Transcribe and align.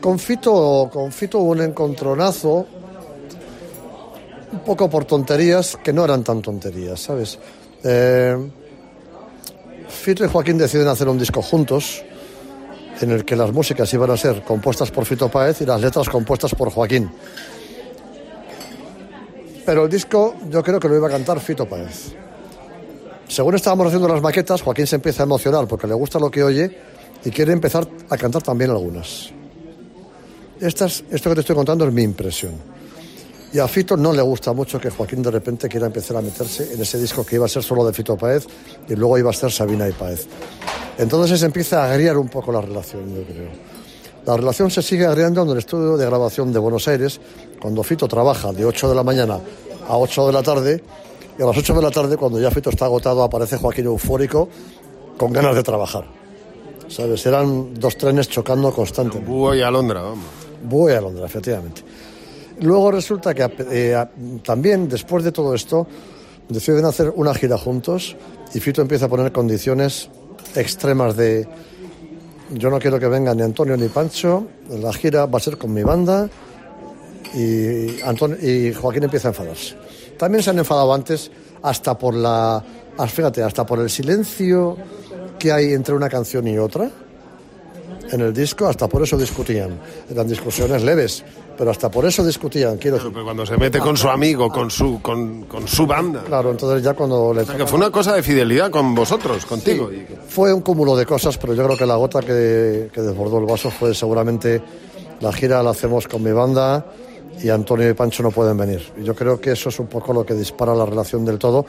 Con 0.00 0.18
Fito, 0.18 0.88
con 0.92 1.10
Fito 1.10 1.38
hubo 1.38 1.52
un 1.52 1.62
encontronazo, 1.62 2.66
un 4.52 4.58
poco 4.60 4.88
por 4.88 5.04
tonterías 5.04 5.76
que 5.82 5.92
no 5.92 6.04
eran 6.04 6.22
tan 6.22 6.42
tonterías, 6.42 7.00
¿sabes? 7.00 7.38
Eh, 7.82 8.36
Fito 9.88 10.24
y 10.24 10.28
Joaquín 10.28 10.58
deciden 10.58 10.88
hacer 10.88 11.08
un 11.08 11.18
disco 11.18 11.42
juntos, 11.42 12.04
en 13.00 13.10
el 13.10 13.24
que 13.24 13.36
las 13.36 13.52
músicas 13.52 13.92
iban 13.92 14.10
a 14.10 14.16
ser 14.16 14.42
compuestas 14.42 14.90
por 14.90 15.04
Fito 15.04 15.28
Páez 15.28 15.60
y 15.60 15.66
las 15.66 15.80
letras 15.80 16.08
compuestas 16.08 16.54
por 16.54 16.70
Joaquín. 16.70 17.10
Pero 19.64 19.84
el 19.84 19.90
disco 19.90 20.36
yo 20.48 20.62
creo 20.62 20.78
que 20.78 20.88
lo 20.88 20.96
iba 20.96 21.08
a 21.08 21.10
cantar 21.10 21.40
Fito 21.40 21.66
Páez. 21.66 22.14
Según 23.28 23.56
estábamos 23.56 23.88
haciendo 23.88 24.08
las 24.08 24.22
maquetas, 24.22 24.62
Joaquín 24.62 24.86
se 24.86 24.96
empieza 24.96 25.24
a 25.24 25.26
emocionar 25.26 25.66
porque 25.66 25.86
le 25.86 25.94
gusta 25.94 26.18
lo 26.18 26.30
que 26.30 26.44
oye 26.44 26.78
y 27.24 27.30
quiere 27.30 27.52
empezar 27.52 27.86
a 28.08 28.16
cantar 28.16 28.42
también 28.42 28.70
algunas. 28.70 29.32
Esta 30.60 30.86
es- 30.86 31.04
esto 31.10 31.28
que 31.30 31.34
te 31.36 31.40
estoy 31.42 31.56
contando 31.56 31.86
es 31.86 31.92
mi 31.92 32.02
impresión. 32.02 32.52
Y 33.52 33.58
a 33.58 33.68
Fito 33.68 33.96
no 33.96 34.12
le 34.12 34.22
gusta 34.22 34.52
mucho 34.52 34.78
que 34.80 34.90
Joaquín 34.90 35.22
de 35.22 35.30
repente 35.30 35.68
quiera 35.68 35.86
empezar 35.86 36.16
a 36.16 36.20
meterse 36.20 36.74
en 36.74 36.80
ese 36.82 36.98
disco 36.98 37.24
que 37.24 37.36
iba 37.36 37.46
a 37.46 37.48
ser 37.48 37.62
solo 37.62 37.86
de 37.86 37.92
Fito 37.92 38.16
Páez 38.16 38.46
y 38.88 38.94
luego 38.94 39.16
iba 39.18 39.30
a 39.30 39.32
ser 39.32 39.50
Sabina 39.52 39.88
y 39.88 39.92
Páez. 39.92 40.26
Entonces 40.98 41.38
se 41.40 41.46
empieza 41.46 41.84
a 41.84 41.92
agriar 41.92 42.16
un 42.18 42.28
poco 42.28 42.52
la 42.52 42.60
relación, 42.60 43.02
yo 43.14 43.22
creo. 43.22 43.48
La 44.26 44.36
relación 44.36 44.70
se 44.70 44.82
sigue 44.82 45.06
agriando 45.06 45.42
en 45.42 45.50
el 45.50 45.58
estudio 45.58 45.96
de 45.96 46.04
grabación 46.04 46.52
de 46.52 46.58
Buenos 46.58 46.88
Aires, 46.88 47.20
cuando 47.60 47.82
Fito 47.84 48.08
trabaja 48.08 48.52
de 48.52 48.64
8 48.64 48.88
de 48.88 48.94
la 48.94 49.04
mañana 49.04 49.38
a 49.88 49.96
8 49.96 50.26
de 50.26 50.32
la 50.32 50.42
tarde, 50.42 50.82
y 51.38 51.42
a 51.42 51.46
las 51.46 51.56
8 51.56 51.74
de 51.74 51.82
la 51.82 51.90
tarde, 51.90 52.16
cuando 52.16 52.40
ya 52.40 52.50
Fito 52.50 52.70
está 52.70 52.86
agotado, 52.86 53.22
aparece 53.22 53.56
Joaquín 53.58 53.84
eufórico, 53.86 54.48
con 55.16 55.32
ganas 55.32 55.54
de 55.54 55.62
trabajar. 55.62 56.04
¿Sabes? 56.88 57.24
Eran 57.26 57.74
dos 57.74 57.96
trenes 57.96 58.28
chocando 58.28 58.72
constantemente. 58.72 59.30
Búho 59.30 59.54
y 59.54 59.62
Alondra, 59.62 60.02
vamos. 60.02 60.24
Voy 60.64 60.92
a 60.92 61.00
Londres, 61.00 61.26
efectivamente. 61.26 61.82
Luego 62.60 62.90
resulta 62.90 63.34
que 63.34 63.50
eh, 63.70 64.04
también, 64.42 64.88
después 64.88 65.24
de 65.24 65.32
todo 65.32 65.54
esto, 65.54 65.86
deciden 66.48 66.84
hacer 66.84 67.12
una 67.14 67.34
gira 67.34 67.58
juntos 67.58 68.16
y 68.54 68.60
Fito 68.60 68.80
empieza 68.80 69.06
a 69.06 69.08
poner 69.08 69.32
condiciones 69.32 70.08
extremas 70.54 71.16
de 71.16 71.46
yo 72.50 72.70
no 72.70 72.78
quiero 72.78 72.98
que 72.98 73.08
vengan 73.08 73.36
ni 73.36 73.42
Antonio 73.42 73.76
ni 73.76 73.88
Pancho, 73.88 74.46
la 74.70 74.92
gira 74.92 75.26
va 75.26 75.38
a 75.38 75.40
ser 75.40 75.58
con 75.58 75.72
mi 75.72 75.82
banda 75.82 76.28
y, 77.34 78.00
Antonio, 78.02 78.36
y 78.40 78.72
Joaquín 78.72 79.02
empieza 79.02 79.28
a 79.28 79.30
enfadarse. 79.32 79.74
También 80.16 80.42
se 80.42 80.50
han 80.50 80.58
enfadado 80.58 80.94
antes 80.94 81.30
hasta 81.62 81.98
por 81.98 82.14
la, 82.14 82.64
ah, 82.96 83.06
fíjate, 83.06 83.42
hasta 83.42 83.66
por 83.66 83.80
el 83.80 83.90
silencio 83.90 84.76
que 85.38 85.50
hay 85.50 85.72
entre 85.72 85.94
una 85.94 86.08
canción 86.08 86.46
y 86.46 86.56
otra 86.56 86.90
en 88.10 88.20
el 88.20 88.32
disco, 88.32 88.66
hasta 88.66 88.88
por 88.88 89.02
eso 89.02 89.16
discutían. 89.16 89.78
Eran 90.10 90.28
discusiones 90.28 90.82
leves, 90.82 91.24
pero 91.56 91.70
hasta 91.70 91.90
por 91.90 92.04
eso 92.04 92.24
discutían, 92.24 92.76
quiero. 92.76 92.98
Pero 92.98 93.24
cuando 93.24 93.46
se 93.46 93.56
mete 93.56 93.78
con 93.78 93.96
su 93.96 94.08
amigo, 94.08 94.48
con 94.48 94.70
su, 94.70 95.00
con, 95.02 95.42
con 95.44 95.66
su 95.66 95.86
banda. 95.86 96.22
Claro, 96.24 96.50
entonces 96.50 96.82
ya 96.82 96.94
cuando 96.94 97.32
le 97.32 97.42
O 97.42 97.46
sea, 97.46 97.56
que 97.56 97.66
fue 97.66 97.78
una 97.78 97.90
cosa 97.90 98.14
de 98.14 98.22
fidelidad 98.22 98.70
con 98.70 98.94
vosotros, 98.94 99.44
contigo. 99.46 99.90
Fue 100.28 100.52
un 100.52 100.60
cúmulo 100.60 100.96
de 100.96 101.06
cosas, 101.06 101.38
pero 101.38 101.54
yo 101.54 101.64
creo 101.64 101.76
que 101.76 101.86
la 101.86 101.96
gota 101.96 102.20
que, 102.20 102.90
que 102.92 103.00
desbordó 103.00 103.38
el 103.38 103.46
vaso 103.46 103.70
fue 103.70 103.94
seguramente 103.94 104.62
la 105.20 105.32
gira 105.32 105.62
la 105.62 105.70
hacemos 105.70 106.06
con 106.08 106.22
mi 106.22 106.32
banda 106.32 106.84
y 107.42 107.48
Antonio 107.48 107.88
y 107.88 107.94
Pancho 107.94 108.22
no 108.22 108.30
pueden 108.30 108.56
venir. 108.56 108.82
Y 108.98 109.04
yo 109.04 109.14
creo 109.14 109.40
que 109.40 109.52
eso 109.52 109.68
es 109.68 109.78
un 109.78 109.86
poco 109.86 110.12
lo 110.12 110.24
que 110.24 110.34
dispara 110.34 110.74
la 110.74 110.86
relación 110.86 111.24
del 111.24 111.38
todo. 111.38 111.66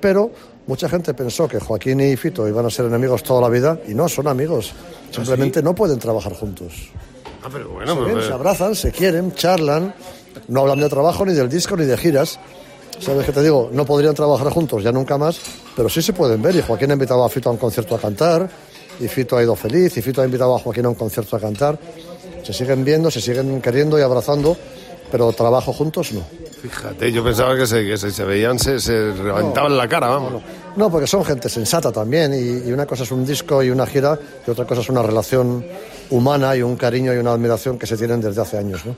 Pero 0.00 0.30
mucha 0.66 0.88
gente 0.88 1.14
pensó 1.14 1.48
que 1.48 1.58
Joaquín 1.58 2.00
y 2.00 2.16
Fito 2.16 2.46
iban 2.46 2.66
a 2.66 2.70
ser 2.70 2.86
enemigos 2.86 3.22
toda 3.22 3.40
la 3.40 3.48
vida 3.48 3.78
y 3.88 3.94
no, 3.94 4.08
son 4.08 4.28
amigos. 4.28 4.72
Simplemente 5.10 5.62
no 5.62 5.74
pueden 5.74 5.98
trabajar 5.98 6.34
juntos. 6.34 6.90
Ah, 7.42 7.48
pero 7.52 7.70
bueno, 7.70 7.94
Se 7.94 8.12
pues, 8.12 8.26
se 8.26 8.32
abrazan, 8.32 8.74
se 8.74 8.92
quieren, 8.92 9.32
charlan, 9.32 9.94
no 10.48 10.60
hablan 10.60 10.80
de 10.80 10.88
trabajo, 10.88 11.24
ni 11.24 11.32
del 11.32 11.48
disco, 11.48 11.76
ni 11.76 11.84
de 11.84 11.96
giras. 11.96 12.38
¿Sabes 13.00 13.24
qué 13.26 13.32
te 13.32 13.42
digo? 13.42 13.70
No 13.72 13.84
podrían 13.84 14.14
trabajar 14.14 14.50
juntos 14.50 14.82
ya 14.82 14.90
nunca 14.90 15.16
más, 15.16 15.40
pero 15.76 15.88
sí 15.88 16.02
se 16.02 16.12
pueden 16.12 16.42
ver. 16.42 16.56
Y 16.56 16.62
Joaquín 16.62 16.90
ha 16.90 16.94
invitado 16.94 17.24
a 17.24 17.28
Fito 17.28 17.48
a 17.48 17.52
un 17.52 17.58
concierto 17.58 17.94
a 17.94 18.00
cantar, 18.00 18.48
y 18.98 19.06
Fito 19.06 19.36
ha 19.36 19.42
ido 19.42 19.54
feliz, 19.54 19.96
y 19.96 20.02
Fito 20.02 20.20
ha 20.20 20.24
invitado 20.24 20.56
a 20.56 20.58
Joaquín 20.58 20.84
a 20.86 20.88
un 20.88 20.96
concierto 20.96 21.36
a 21.36 21.40
cantar. 21.40 21.78
Se 22.42 22.52
siguen 22.52 22.84
viendo, 22.84 23.10
se 23.10 23.20
siguen 23.20 23.60
queriendo 23.60 23.98
y 23.98 24.02
abrazando, 24.02 24.56
pero 25.12 25.32
trabajo 25.32 25.72
juntos 25.72 26.12
no. 26.12 26.22
Fíjate, 26.62 27.12
yo 27.12 27.22
pensaba 27.24 27.56
que 27.56 27.66
se, 27.66 27.84
que 27.86 27.96
se, 27.96 28.10
se 28.10 28.24
veían, 28.24 28.58
se, 28.58 28.80
se 28.80 29.12
reventaban 29.12 29.76
la 29.76 29.88
cara, 29.88 30.08
vamos. 30.08 30.42
No, 30.76 30.90
porque 30.90 31.06
son 31.06 31.24
gente 31.24 31.48
sensata 31.48 31.90
también, 31.90 32.32
y, 32.34 32.68
y 32.68 32.72
una 32.72 32.86
cosa 32.86 33.02
es 33.02 33.10
un 33.10 33.24
disco 33.24 33.62
y 33.62 33.70
una 33.70 33.86
gira, 33.86 34.18
y 34.46 34.50
otra 34.50 34.64
cosa 34.64 34.80
es 34.80 34.88
una 34.88 35.02
relación 35.02 35.64
humana 36.10 36.56
y 36.56 36.62
un 36.62 36.76
cariño 36.76 37.14
y 37.14 37.18
una 37.18 37.32
admiración 37.32 37.78
que 37.78 37.86
se 37.86 37.96
tienen 37.96 38.20
desde 38.20 38.40
hace 38.40 38.58
años. 38.58 38.84
¿no? 38.86 38.94